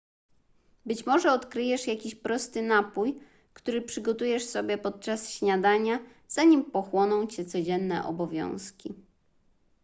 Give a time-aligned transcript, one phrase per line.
[0.85, 3.19] być może odkryjesz jakiś prosty napój
[3.53, 8.93] który przygotujesz sobie podczas śniadania zanim pochłoną cię codzienne obowiązki